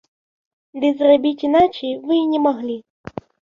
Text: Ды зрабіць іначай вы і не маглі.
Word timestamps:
Ды 0.85 0.89
зрабіць 1.01 1.45
іначай 1.47 1.93
вы 2.07 2.19
і 2.25 2.25
не 2.33 2.43
маглі. 2.49 2.77